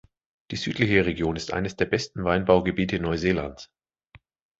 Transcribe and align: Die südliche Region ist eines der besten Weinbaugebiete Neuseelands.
Die 0.49 0.55
südliche 0.55 1.05
Region 1.05 1.35
ist 1.35 1.53
eines 1.53 1.75
der 1.75 1.85
besten 1.85 2.23
Weinbaugebiete 2.23 2.99
Neuseelands. 2.99 3.69